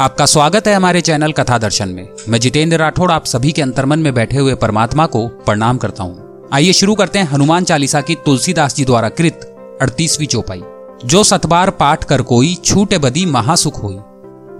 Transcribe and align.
आपका 0.00 0.24
स्वागत 0.26 0.66
है 0.68 0.74
हमारे 0.74 1.00
चैनल 1.00 1.32
कथा 1.32 1.56
दर्शन 1.58 1.88
में। 1.88 2.08
मैं 2.28 2.38
जितेंद्र 2.38 2.76
राठौड़ 2.76 3.10
आप 3.12 3.24
सभी 3.24 3.52
के 3.52 3.62
अंतर्मन 3.62 3.98
में 3.98 4.14
बैठे 4.14 4.36
हुए 4.36 4.54
परमात्मा 4.54 5.06
को 5.06 5.26
प्रणाम 5.28 5.76
करता 5.76 6.02
हूँ। 6.02 6.48
आइए 6.52 6.72
शुरू 6.72 6.94
करते 6.94 7.18
हैं 7.18 7.26
हनुमान 7.26 7.64
चालीसा 7.64 8.00
की 8.00 8.14
तुलसीदास 8.14 8.74
जी 8.76 8.84
द्वारा 8.84 9.08
कृत 9.08 9.78
अड़तीसवीं 9.82 10.26
चौपाई। 10.26 10.62
जो 11.04 11.22
सतबार 11.24 11.70
पाठ 11.70 12.04
कर 12.04 12.22
कोई 12.22 12.54
छूटे 12.64 12.98
बदी 12.98 13.24
महासुख 13.26 13.82
हुई। 13.82 13.96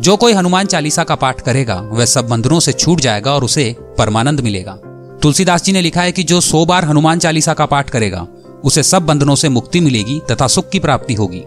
जो 0.01 0.17
कोई 0.17 0.33
हनुमान 0.33 0.67
चालीसा 0.67 1.04
का 1.04 1.14
पाठ 1.14 1.40
करेगा, 1.40 1.74
वह 1.74 2.04
सब 2.04 2.28
बंधनों 2.28 2.60
से 2.60 2.72
छूट 2.72 3.00
जाएगा 3.00 3.34
और 3.34 3.44
उसे 3.44 3.76
परमानंद 3.98 4.40
मिलेगा। 4.40 4.72
तुलसीदास 5.22 5.64
जी 5.64 5.72
ने 5.72 5.80
लिखा 5.80 6.03
है 6.03 6.12
कि 6.12 6.22
जो 6.22 6.40
सौ 6.40 6.64
बार 6.64 6.84
हनुमान 6.84 7.18
चालीसा 7.18 7.54
का 7.54 7.66
पाठ 7.66 7.90
करेगा, 7.90 8.26
उसे 8.64 8.82
सब 8.82 9.06
बंधनों 9.06 9.34
से 9.34 9.48
मुक्ति 9.48 9.80
मिलेगी 9.80 10.21
तथा 10.30 10.46
सुख 10.46 10.68
की 10.68 10.78
प्राप्ति 10.78 11.14
होगी। 11.14 11.44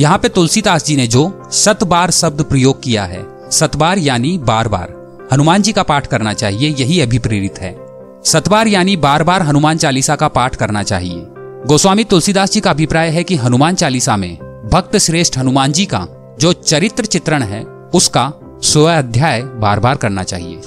यहाँ 0.00 0.18
पे 0.18 0.28
तुलसीदास 0.28 0.84
जी 0.84 0.96
ने 0.96 1.06
जो 1.06 1.48
सत 1.52 1.84
बार 1.84 2.10
शब्द 2.10 2.42
प्रयोग 2.42 2.82
किया 2.82 3.04
है 3.04 3.31
सतबार 3.52 3.98
यानी 3.98 4.38
बार 4.38 4.68
बार 4.68 5.18
हनुमान 5.32 5.62
जी 5.62 5.72
का 5.72 5.82
पाठ 5.82 6.06
करना 6.06 6.32
चाहिए, 6.32 6.70
यही 6.70 7.00
अभिप्रेरित 7.00 7.58
है। 7.58 7.86
सतबार 8.24 8.66
यानी 8.66 8.96
बार 8.96 9.22
बार 9.22 9.42
हनुमान 9.42 9.76
चालीसा 9.76 10.16
का 10.16 10.28
पाठ 10.28 10.56
करना 10.56 10.82
चाहिए। 10.82 11.26
गोस्वामी 11.66 12.04
तुलसीदास 12.04 12.52
जी 12.52 12.60
का 12.60 12.70
अभिप्राय 12.70 13.08
है 13.08 13.24
कि 13.24 13.36
हनुमान 13.36 13.74
चालीसा 13.74 14.16
में 14.16 14.36
भक्त 14.72 14.96
श्रेष्ठ 14.96 15.38
हनुमान 15.38 15.72
जी 15.72 15.86
का 15.86 16.06
जो 16.40 16.52
चरित्र 16.52 17.04
चित्रण 17.04 17.42
है, 17.42 17.64
उसका 17.94 18.32
स्व 18.62 18.84
अध्याय 18.84 19.42
बार 19.42 19.80
बार 19.80 19.96
करना 19.96 20.22
चाहिए। 20.22 20.60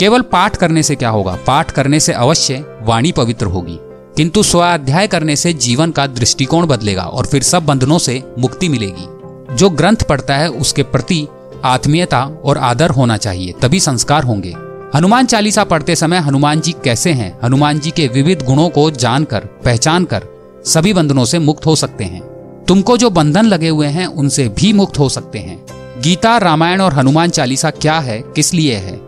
केवल 0.00 0.20
पाठ 0.20 0.56
करने 0.56 0.82
से 0.82 0.94
क्या 0.94 1.08
होगा? 1.08 1.38
पाठ 1.46 1.70
करने 1.70 2.00
से 2.00 2.12
अवश्य 2.12 2.78
वाणी 2.82 3.12
पवित्र 3.12 3.46
होगी। 3.46 3.78
किंतु 4.16 4.42
स्वाध्याय 4.42 5.06
करने 5.06 5.36
से 5.36 5.52
जीवन 5.52 5.90
का 5.90 6.06
दृष्टिकोण 6.06 6.66
बदलेगा 6.66 7.02
और 7.02 7.26
फिर 7.26 7.42
सब 7.42 7.66
बंधनों 7.66 7.98
से 7.98 8.22
मुक्ति 8.38 8.68
मिलेगी। 8.68 9.08
जो 9.56 9.70
ग्रंथ 9.70 9.96
पढ़ता 9.96 10.36
है, 10.36 10.48
उसके 10.48 10.82
प्रति 10.82 11.28
आत्मीयता 11.64 12.24
और 12.44 12.58
आदर 12.58 12.90
होना 12.90 13.16
चाहिए, 13.16 13.54
तभी 13.62 13.80
संस्कार 13.80 14.24
होंगे। 14.24 14.54
हनुमान 14.94 15.26
चालीसा 15.26 15.64
पढ़ते 15.64 15.96
समय 15.96 16.18
हनुमान 16.18 16.60
जी 16.60 16.72
कैसे 16.72 17.12
हैं? 17.12 17.38
हनुमान 17.44 17.78
जी 17.78 17.90
के 17.90 18.08
विविध 18.08 18.42
गुणों 18.42 18.68
को 18.68 18.90
जानकर 18.90 19.40
पहचान 19.40 20.04
कर 20.04 20.22
सभी 20.64 20.92
बंधनों 20.92 21.24
से 21.24 21.38
मुक्त 21.38 21.66
हो 21.66 21.76
सकते 21.76 22.04
हैं। 22.04 22.22
तुमको 22.68 22.96
जो 22.96 23.10
बंधन 23.10 23.44
लगे 23.44 23.68
हुए 23.68 23.86
हैं, 23.86 24.06
उनसे 24.06 24.48
भी 24.48 24.72
मुक्त 24.72 24.98
हो 24.98 25.08
सकते 25.08 25.38
हैं। 25.38 25.66
गीता, 26.02 26.38
रामायण 26.38 26.80
और 26.80 26.92
हनुमान 26.92 27.30
चालीसा 27.30 27.70
क्या 27.70 27.98
है, 27.98 28.20
किस 28.20 28.54
लिए 28.54 28.74
है? 28.74 29.00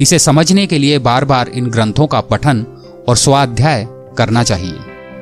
इसे 0.00 0.18
समझने 0.18 0.66
के 0.66 0.78
लिए 0.78 0.98
बार 0.98 1.24
बार 1.24 1.48
इन 1.48 1.66
ग्रंथों 1.66 2.06
का 2.06 2.20
पठन 2.20 2.66
और 3.08 3.16
स्वाध्याय 3.16 3.88
करना 4.18 4.42
चाहिए। 4.42 4.74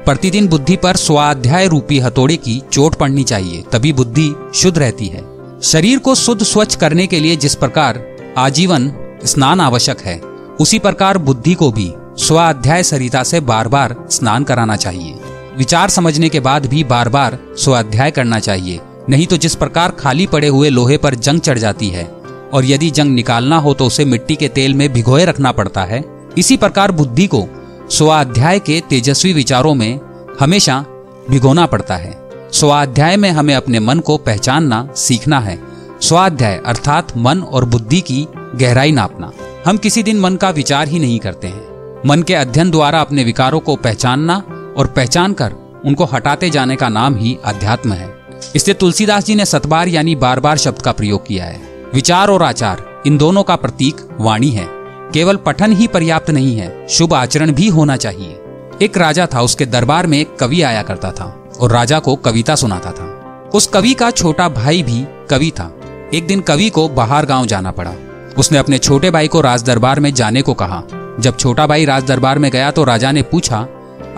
प्रतिदिन 0.05 0.49
बुद्धि 0.49 0.77
पर 0.77 0.97
स्वाध्याय 0.97 1.69
रूपी 1.69 1.99
हथौड़े 1.99 2.37
की 2.37 2.63
चोट 2.73 2.95
पड़नी 2.95 3.25
चाहिए, 3.25 3.65
तभी 3.73 3.93
बुद्धि 3.93 4.33
शुद्ध 4.55 4.79
रहती 4.79 5.07
है। 5.07 5.38
शरीर 5.63 5.99
को 5.99 6.15
शुद्ध 6.15 6.43
स्वच्छ 6.43 6.75
करने 6.75 7.07
के 7.07 7.19
लिए 7.21 7.37
जिस 7.37 7.55
प्रकार 7.55 8.01
आजीवन 8.39 8.91
स्नान 9.25 9.61
आवश्यक 9.61 10.01
है, 10.01 10.19
उसी 10.61 10.79
प्रकार 10.79 11.19
बुद्धि 11.19 11.55
को 11.55 11.71
भी 11.73 11.93
स्वाध्याय 12.19 12.83
सरिता 12.83 13.23
से 13.23 13.41
बार 13.41 13.69
बार 13.69 13.95
स्नान 14.11 14.45
कराना 14.45 14.77
चाहिए। 14.77 15.15
विचार 15.57 15.91
समझने 15.91 16.29
के 16.29 16.41
बाद 16.41 16.67
भी 16.67 16.85
बार 16.85 17.09
बार 17.09 17.39
स्वाध्याय 17.59 18.11
करना 18.11 18.39
चाहिए। 18.39 18.81
नहीं 19.09 19.27
तो 19.27 19.37
जिस 19.37 19.55
प्रकार 19.55 19.91
खाली 19.91 20.27
पड़े 20.27 20.49
हुए 20.49 20.69
लोहे 20.69 20.97
पर 20.97 21.15
जंग 21.15 21.41
चढ़ 21.41 21.59
जाती 21.59 21.89
है 21.89 22.05
और 22.53 22.65
यदि 22.65 22.91
जंग 22.91 23.15
निकालना 23.15 23.57
हो 23.57 23.75
तो 23.75 23.87
उसे 23.87 24.05
मिट्टी 24.05 24.37
के 24.37 24.49
तेल 24.49 24.75
में 24.75 24.93
भिगोए 24.93 25.25
रखना 25.25 25.53
पड़ता 25.53 25.85
है, 25.85 26.05
इसी 26.39 26.57
प्रकार 26.57 26.93
बुद्धि 26.93 27.27
को 27.27 27.47
स्वाध्याय 27.91 28.59
के 28.59 28.81
तेजस्वी 28.81 29.33
विचारों 29.33 29.75
में 29.75 30.01
हमेशा 30.41 30.85
भिगोना 31.31 31.67
पड़ता 31.67 31.97
है। 31.97 32.28
स्वाध्याय 32.53 33.17
में 33.17 33.31
हमें 33.31 33.55
अपने 33.55 33.81
मन 33.81 33.99
को 33.99 34.17
पहचानना, 34.17 34.89
सीखना 34.97 35.41
है। 35.41 35.59
स्वाध्याय 36.01 36.63
अर्थात 36.67 37.17
मन 37.17 37.41
और 37.41 37.65
बुद्धि 37.65 38.01
की 38.01 38.27
गहराई 38.55 38.93
नापना। 38.93 39.33
हम 39.67 39.77
किसी 39.77 40.03
दिन 40.03 40.21
मन 40.21 40.37
का 40.37 40.51
विचार 40.51 40.89
ही 40.89 40.99
नहीं 40.99 41.19
करते 41.19 41.49
हैं। 41.49 42.03
मन 42.07 42.23
के 42.23 42.35
अध्ययन 42.35 42.71
द्वारा 42.71 43.01
अपने 43.01 43.25
विकारों 43.25 43.61
को 43.61 43.77
पहचानना 43.77 44.35
और 44.77 44.87
पहचान 44.87 45.33
कर 45.33 45.53
उनको 45.87 46.05
हटाते 46.05 46.51
जाने 46.51 46.77
का 46.77 46.89
नाम 46.89 47.17
ही 47.17 47.39
अध्यात्म 47.45 47.93
है। 47.93 48.15
इसलिए 48.57 48.75
तुलसीदास 48.75 49.25
जी 49.25 49.35
ने 49.35 49.45
सतबार 49.45 49.89
यानी 49.89 50.15
बार 50.15 50.41
बार 50.41 50.57
शब्द 50.57 50.83
का 50.83 50.93
प्रयोग 50.93 51.27
किया 51.27 51.45
है। 51.45 51.61
विचार 51.95 52.29
और 52.29 52.43
आचार, 52.43 53.03
इन 53.07 53.19
दोनों 53.19 53.43
का 53.43 53.57
प्रतीक 53.57 53.97
वाणी 54.21 54.51
है। 54.51 54.67
केवल 55.13 55.37
पठन 55.37 55.73
ही 55.73 55.87
पर्याप्त 55.87 56.31
नहीं 56.31 56.57
है, 56.57 56.87
शुभ 56.89 57.15
आचरण 57.15 57.53
भी 57.53 57.69
होना 57.69 57.97
चाहिए। 57.97 58.41
एक 58.83 58.99
राजा 58.99 59.27
था, 59.35 59.43
उसके 59.43 59.67
दरबार 59.67 60.07
में 60.07 60.21
एक 60.21 60.37
कवि 60.37 60.63
आया 60.63 60.83
करता 60.83 61.11
था। 61.11 61.48
और 61.61 61.73
राजा 61.73 61.99
को 61.99 62.17
कविता 62.17 62.55
सुनाता 62.55 62.91
था। 62.91 63.51
उस 63.55 63.67
कवि 63.67 63.95
का 63.95 64.11
छोटा 64.11 64.49
भाई 64.49 64.83
भी 64.83 65.07
कवि 65.31 65.51
था। 65.51 65.73
एक 66.15 66.27
दिन 66.27 66.41
कवि 66.41 66.71
को 66.71 66.89
बाहर 66.89 67.27
गाँव 67.27 67.47
जाना 67.47 67.71
पड़ा। 67.71 67.93
उसने 68.39 68.59
अपने 68.59 68.79
छोटे 68.79 69.11
भाई 69.11 69.29
को 69.29 69.41
राज 69.41 69.63
दरबार 69.63 70.01
में 70.01 70.15
जाने 70.15 70.43
को 70.43 70.55
कहा। 70.55 70.83
जब 71.21 71.37
छोटा 71.37 71.67
भाई 71.67 71.85
राज 71.85 72.05
दरबार 72.05 72.39
में 72.39 72.51
गया 72.51 72.71
तो 72.71 72.85
राजा 72.85 73.13
ने 73.13 73.23
पूछा, 73.23 73.67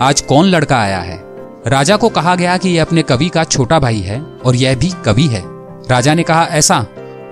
आज 0.01 0.21
कौन 0.21 0.45
लड़का 0.45 0.77
आया 0.77 0.99
है? 0.99 1.23
राजा 1.67 1.97
को 1.97 2.09
कहा 2.09 2.35
गया 2.35 2.57
कि 2.57 2.69
यह 2.69 2.81
अपने 2.81 3.01
कवि 3.01 3.29
का 3.29 3.43
छोटा 3.43 3.79
भाई 3.79 3.99
है 3.99 4.25
और 4.45 4.55
यह 4.55 4.75
भी 4.75 4.93
कवि 5.05 5.23
है। 5.23 5.43
राजा 5.89 6.13
ने 6.13 6.23
कहा, 6.23 6.43
ऐसा? 6.43 6.85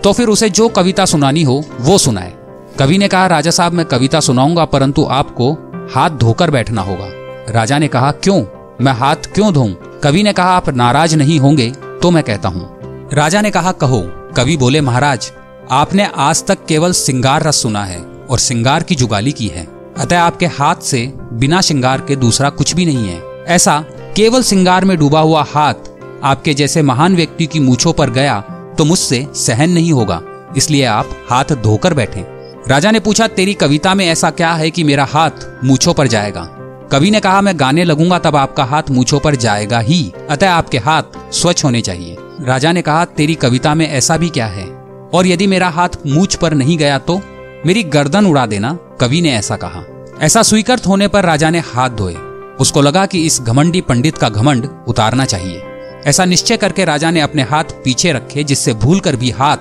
तो 0.04 0.14
फिर 0.14 0.28
उसे 0.28 0.50
जो 0.50 0.68
कविता 0.68 1.06
सुनानी 1.06 1.44
हो, 1.44 1.64
वो 1.80 1.98
सुनाए। 1.98 2.34
कवि 2.80 2.98
ने 2.98 3.08
कहा, 3.08 3.28
राजा 3.28 3.52
साहब, 3.52 3.74
मैं 3.74 3.86
कविता 3.86 4.20
सुनाऊँगा, 4.20 4.66
परंतु 4.66 5.08
आपको 5.12 5.54
हाथ 5.94 6.10
धोकर 6.10 6.52
बैठना 6.52 6.82
होगा। 6.82 7.08
राजा 7.52 7.78
ने 7.78 7.88
कहा, 7.88 8.12
क्यों? 8.12 8.44
मैं 8.82 8.92
हाथ 8.92 9.16
क्यों 9.34 9.52
धोऊं? 9.54 9.74
कवि 10.04 10.22
ने 10.24 10.32
कहा, 10.34 10.50
आप 10.50 10.70
नाराज़ 10.70 11.16
नहीं 11.16 11.40
होंगे 11.40 11.70
तो 12.02 12.12
मैं 12.12 12.24
कहता 12.24 12.50
हूँ। 12.50 13.10
राजा 13.14 13.42
ने 13.42 13.50
कहा, 13.52 13.72
कहो। 13.72 14.02
कवि 14.38 14.56
बोले, 14.58 14.82
महाराज, 14.82 15.32
आपने 15.72 16.08
आज 16.18 16.44
तक 16.46 16.66
केवल 16.66 16.92
सिंगार 16.92 17.44
रस 17.44 17.62
सुना 17.62 17.84
है 17.86 18.00
और 18.30 18.40
सिंगार 18.40 18.84
की 18.84 18.96
जुगाली 18.96 19.32
की 19.32 19.48
है। 19.48 19.68
अतः 19.98 20.20
आपके 20.20 20.46
हाथ 20.46 20.76
से 20.76 21.14
बिना 21.34 21.62
श्रृंगार 21.62 22.02
के 22.02 22.16
दूसरा 22.16 22.50
कुछ 22.50 22.74
भी 22.76 22.86
नहीं 22.86 23.08
है। 23.08 23.22
ऐसा 23.48 23.80
केवल 24.16 24.44
सिंगार 24.44 24.86
में 24.86 24.98
डूबा 24.98 25.20
हुआ 25.20 25.44
हाथ 25.44 25.90
आपके 26.24 26.54
जैसे 26.54 26.82
महान 26.82 27.16
व्यक्ति 27.16 27.46
की 27.46 27.60
मूछों 27.60 27.94
पर 27.94 28.10
गया 28.10 28.40
तो 28.78 28.86
मुझसे 28.86 29.26
सहन 29.36 29.70
नहीं 29.70 29.92
होगा। 29.92 30.22
इसलिए 30.58 30.86
आप 30.86 31.10
हाथ 31.30 31.56
धोकर 31.56 31.94
बैठे। 31.94 32.26
राजा 32.68 32.92
ने 32.92 33.00
पूछा, 33.00 33.28
तेरी 33.28 33.54
कविता 33.54 33.94
में 33.94 34.06
ऐसा 34.06 34.30
क्या 34.30 34.54
है 34.54 34.70
कि 34.72 34.84
मेरा 34.84 35.06
हाथ 35.06 35.64
मूछों 35.64 35.94
पर 35.94 36.08
जाएगा? 36.08 36.56
कवि 36.92 37.12
ने 37.12 37.20
कहा, 37.20 37.42
मैं 37.42 37.60
गाने 37.60 37.84
लगूँगा 37.84 38.20
तब 38.20 38.36
आपका 38.36 38.64
हाथ 38.64 38.84
मूछों 38.92 39.20
पर 39.20 39.36
जाएगा 39.36 39.80
ही। 39.80 40.14
अतः 40.30 40.52
आपके 40.52 40.78
हाथ 40.78 41.04
स्वच्छ 41.32 41.66
होने 41.66 41.82
चाहिए। 41.82 42.18
राजा 42.42 42.72
ने 42.72 42.82
कहा, 42.82 43.06
तेरी 43.06 43.36
कविता 43.36 43.74
में 43.74 43.90
ऐसा 43.90 44.18
भी 44.18 44.30
क्या 44.30 44.46
है? 44.46 44.66
और 45.14 45.28
यदि 45.28 45.48
मेरा 45.48 45.70
हाथ 45.70 45.90
मूछ 46.08 46.36
पर 46.36 46.54
नहीं 46.54 46.78
गया 46.78 46.98
तो? 46.98 47.22
मेरी 47.66 47.84
गर्दन 47.84 48.26
उड़ा 48.26 48.46
देना। 48.46 48.74
कवि 48.74 49.22
ने 49.22 49.32
ऐसा 49.32 49.56
कहा। 49.56 49.84
ऐसा 50.22 50.42
स्वीकृत 50.42 50.88
होने 50.88 51.08
पर 51.08 51.26
राजा 51.26 51.50
ने 51.50 51.60
हाथ 51.60 51.90
धोए। 51.90 52.16
उसको 52.60 52.82
लगा 52.82 53.06
कि 53.06 53.26
इस 53.26 53.42
घमंडी 53.42 53.82
पंडित 53.82 54.18
का 54.18 54.30
घमंड 54.30 54.70
उतारना 54.88 55.26
चाहिए। 55.26 55.62
ऐसा 56.06 56.26
निश्चय 56.26 56.58
करके 56.58 56.86
राजा 56.86 57.12
ने 57.12 57.22
अपने 57.22 57.44
हाथ 57.44 57.64
पीछे 57.64 58.14
रखे, 58.14 58.44
जिससे 58.44 58.74
भूल 58.74 59.00
कर 59.00 59.16
भी 59.16 59.32
हाथ 59.32 59.58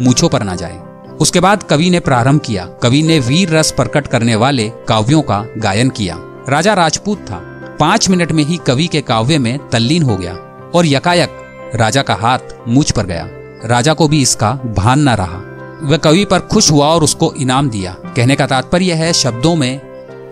मूछों 0.00 0.28
पर 0.28 0.42
न 0.42 0.56
जाए। 0.56 0.80
उसके 1.20 1.40
बाद 1.40 1.62
कवि 1.62 1.90
ने 1.90 2.00
प्रारंभ 2.00 2.40
किया। 2.40 2.66
कवि 2.66 3.02
ने 3.02 3.18
वीर 3.18 3.50
रस 3.50 3.70
प्रकट 3.70 4.06
करने 4.06 4.34
वाले 4.34 4.72
काव्यों 4.88 5.22
का 5.22 5.46
गायन 5.58 5.90
किया। 5.90 6.28
राजा 6.48 6.74
राजपूत 6.74 7.18
था। 7.18 7.36
पाँच 7.80 8.08
मिनट 8.08 8.32
में 8.32 8.44
ही 8.44 8.56
कवि 8.56 8.86
के 8.86 9.00
काव्य 9.00 9.38
में 9.38 9.68
तल्लीन 9.68 10.02
हो 10.02 10.16
गया 10.16 10.34
और 10.74 10.86
यकायक 10.86 11.30
राजा 11.74 12.02
का 12.02 12.14
हाथ 12.14 12.38
मूछ 12.68 12.90
पर 12.90 13.06
गया। 13.06 13.28
राजा 13.64 13.94
को 13.94 14.08
भी 14.08 14.22
इसका 14.22 14.52
भान 14.52 15.00
न 15.00 15.08
रहा। 15.08 15.40
वह 15.82 15.96
कवि 15.96 16.24
पर 16.24 16.38
खुश 16.38 16.70
हुआ 16.70 16.86
और 16.86 17.04
उसको 17.04 17.32
इनाम 17.32 17.70
दिया। 17.70 17.92
कहने 17.92 18.36
का 18.36 18.46
तात्पर्य 18.46 18.92
है, 18.92 19.12
शब्दों 19.12 19.56
में 19.56 19.78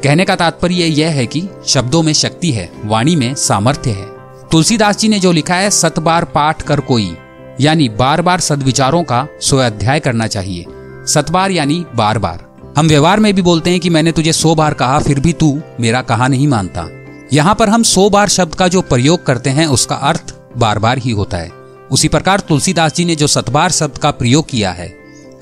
कहने 0.02 0.24
का 0.24 0.36
तात्पर्य 0.36 0.74
यह 0.74 1.08
है 1.08 1.26
कि 1.26 1.48
शब्दों 1.66 2.02
में 2.02 2.12
शक्ति 2.12 2.50
है, 2.50 2.72
वाणी 2.84 3.16
में 3.16 3.34
सामर्थ्य 3.34 3.90
है। 3.90 4.06
तुलसीदास 4.52 4.98
जी 4.98 5.08
ने 5.08 5.18
जो 5.18 5.32
लिखा 5.32 5.54
है, 5.54 5.70
सत 5.70 5.98
बार 5.98 6.24
पाठ 6.24 6.62
कर 6.62 6.80
कोई, 6.80 7.16
यानी 7.60 7.88
बार 7.88 8.22
बार 8.22 8.40
सदविचारों 8.40 9.02
का 9.02 9.26
स्वाध्याय 9.40 10.00
करना 10.00 10.26
चाहिए। 10.26 10.64
सतबार 11.06 11.50
यानी 11.50 11.84
बार 11.96 12.18
बार। 12.18 12.49
हम 12.76 12.88
व्यवहार 12.88 13.20
में 13.20 13.32
भी 13.34 13.42
बोलते 13.42 13.70
हैं 13.70 13.80
कि 13.80 13.90
मैंने 13.90 14.12
तुझे 14.12 14.32
सौ 14.32 14.54
बार 14.54 14.74
कहा, 14.74 14.98
फिर 14.98 15.20
भी 15.20 15.32
तू 15.32 15.60
मेरा 15.80 16.02
कहा 16.02 16.28
नहीं 16.28 16.46
मानता। 16.48 16.86
यहाँ 17.32 17.54
पर 17.54 17.68
हम 17.68 17.82
सौ 17.82 18.08
बार 18.10 18.28
शब्द 18.28 18.54
का 18.54 18.68
जो 18.68 18.80
प्रयोग 18.82 19.24
करते 19.26 19.50
हैं, 19.50 19.66
उसका 19.66 19.96
अर्थ 19.96 20.34
बार 20.58 20.78
बार 20.78 20.98
ही 20.98 21.10
होता 21.10 21.36
है। 21.36 21.50
उसी 21.90 22.08
प्रकार 22.08 22.40
तुलसीदास 22.40 22.94
जी 22.94 23.04
ने 23.04 23.16
जो 23.16 23.26
सतबार 23.26 23.70
शब्द 23.70 23.98
का 23.98 24.10
प्रयोग 24.10 24.48
किया 24.48 24.70
है, 24.72 24.92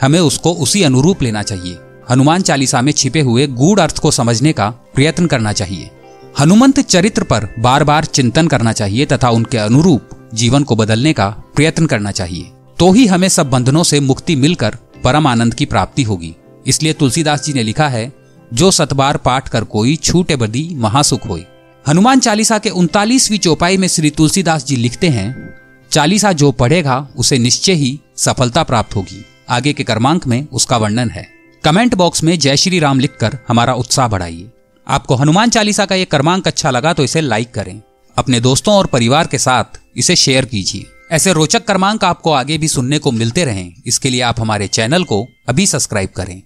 हमें 0.03 0.19
उसको 0.21 0.53
उसी 0.55 0.83
अनुरूप 0.83 1.23
लेना 1.23 1.43
चाहिए। 1.43 1.79
हनुमान 2.11 2.43
चालीसा 2.43 2.83
में 2.83 2.93
छिपे 2.93 3.21
हुए 3.21 3.47
गूढ़ 3.47 3.81
अर्थ 3.81 3.99
को 3.99 4.11
समझने 4.11 4.53
का 4.53 4.71
प्रयत्न 4.95 5.27
करना 5.27 5.53
चाहिए। 5.53 5.91
हनुमंत 6.41 6.81
चरित्र 6.81 7.23
पर 7.23 7.49
बार 7.59 7.85
बार 7.85 8.05
चिंतन 8.05 8.49
करना 8.49 8.73
चाहिए 8.73 9.07
तथा 9.07 9.31
उनके 9.31 9.59
अनुरूप 9.59 10.29
जीवन 10.35 10.65
को 10.65 10.77
बदलने 10.77 11.13
का 11.13 11.29
प्रयत्न 11.57 11.87
करना 11.87 12.11
चाहिए। 12.11 12.51
तो 12.79 12.91
ही 12.93 13.07
हमें 13.07 13.29
सब 13.29 13.51
बंधनों 13.51 13.83
से 13.83 14.01
मुक्ति 14.01 14.37
मिलकर 14.37 14.77
परम 15.05 15.27
आनंद 15.27 15.55
की 15.55 15.65
प्राप्ति 15.67 16.03
होगी। 16.03 16.35
इसलिए 16.69 16.93
तुलसीदास 16.93 17.45
जी 17.45 17.53
ने 17.53 17.63
लिखा 17.63 17.89
है, 17.89 18.13
जो 18.53 18.71
सतबार 18.71 19.17
पाठ 19.17 19.49
कर 19.49 19.65
कोई 19.65 19.97
छूटे 19.97 20.37
बदी 20.37 20.69
महासुख 20.75 21.27
होई. 21.29 21.45
हनुमान 21.87 22.21
चालीसा 22.21 22.59
के 22.59 22.71
उनतालीसवीं 22.71 23.39
चौपाई 23.39 23.77
में 23.77 23.89
श्री 23.89 24.11
तुलसीदास 24.11 24.67
जी 24.67 24.77
लिखते 24.77 25.09
हैं, 25.09 25.55
चालीसा 25.91 26.33
जो 26.33 26.51
पढ़ेगा, 26.53 27.07
उसे 27.17 27.39
निश्चय 27.39 27.73
ही 27.73 27.99
सफलता 28.17 28.63
प्राप्त 28.63 28.97
होगी। 28.97 29.25
आगे 29.49 29.73
के 29.73 29.85
क्रमांक 29.85 30.27
में 30.27 30.47
उसका 30.49 30.77
वर्णन 30.77 31.11
है। 31.11 31.27
कमेंट 31.65 31.95
बॉक्स 31.95 32.23
में 32.23 32.39
जय 32.39 32.57
श्री 32.57 32.79
राम 32.79 33.01
लिखकर 33.01 33.39
हमारा 33.49 33.75
उत्साह 33.75 34.09
बढ़ाइए। 34.09 34.51
आपको 34.87 35.15
हनुमान 35.15 35.51
चालीसा 35.51 35.87
का 35.87 35.95
ये 35.95 36.05
क्रमांक 36.05 36.47
अच्छा 36.47 36.71
लगा 36.71 36.93
तो 36.93 37.05
इसे 37.05 37.21
लाइक 37.21 37.55
करें। 37.55 37.81
अपने 38.17 38.41
दोस्तों 38.41 38.75
और 38.75 38.87
परिवार 38.87 39.27
के 39.27 39.39
साथ 39.39 39.79
इसे 39.97 40.17
शेयर 40.17 40.45
कीजिए। 40.45 40.87
ऐसे 41.13 41.33
रोचक 41.33 41.67
क्रमांक 41.67 42.05
आपको 42.05 42.33
आगे 42.33 42.59
भी 42.59 42.69
सुनने 42.69 42.99
को 42.99 43.11
मिलते 43.13 43.45
रहें। 43.45 43.75
इसके 43.87 44.11
लिए 44.11 44.21
आप 44.21 44.41
हमारे 44.41 44.67
चैनल 44.69 45.05
को 45.05 45.27
अभी 45.49 45.67
सब्सक्राइब 45.67 46.09
करें। 46.09 46.43